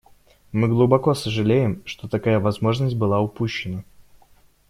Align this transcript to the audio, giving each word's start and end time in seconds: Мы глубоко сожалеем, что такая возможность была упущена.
Мы 0.51 0.67
глубоко 0.67 1.13
сожалеем, 1.13 1.83
что 1.85 2.07
такая 2.07 2.39
возможность 2.39 2.95
была 2.95 3.19
упущена. 3.21 3.83